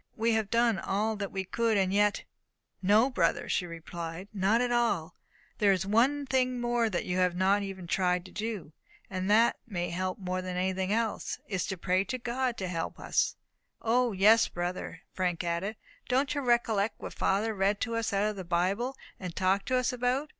We 0.15 0.31
have 0.31 0.49
done 0.49 0.79
all 0.79 1.15
that 1.17 1.31
we 1.31 1.43
could, 1.43 1.77
and 1.77 1.93
yet." 1.93 2.23
"No, 2.81 3.11
brother," 3.11 3.47
she 3.47 3.67
replied, 3.67 4.29
"not 4.33 4.59
at 4.59 4.71
all. 4.71 5.13
There 5.59 5.71
is 5.71 5.85
one 5.85 6.25
thing 6.25 6.59
more 6.59 6.89
that 6.89 7.05
you 7.05 7.17
have 7.17 7.35
not 7.35 7.61
even 7.61 7.85
tried 7.85 8.25
to 8.25 8.31
do; 8.31 8.73
and 9.11 9.29
that 9.29 9.57
may 9.67 9.91
help 9.91 10.17
us 10.17 10.25
more 10.25 10.41
than 10.41 10.57
anything 10.57 10.91
else. 10.91 11.37
It 11.47 11.53
is 11.53 11.67
to 11.67 11.77
pray 11.77 12.03
to 12.05 12.17
God 12.17 12.57
to 12.57 12.67
help 12.67 12.99
us." 12.99 13.35
"O, 13.79 14.11
yes, 14.11 14.47
brother," 14.47 15.01
Frank 15.13 15.43
added, 15.43 15.75
"don't 16.09 16.33
you 16.33 16.41
recollect 16.41 16.99
what 16.99 17.13
father 17.13 17.53
read 17.53 17.79
to 17.81 17.95
us 17.95 18.11
out 18.11 18.27
of 18.27 18.35
the 18.37 18.43
Bible, 18.43 18.97
and 19.19 19.35
talked 19.35 19.67
to 19.67 19.75
us 19.77 19.93
about? 19.93 20.29